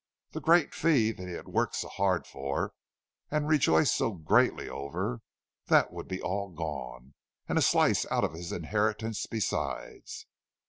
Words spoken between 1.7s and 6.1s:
so hard for and rejoiced so greatly over—that would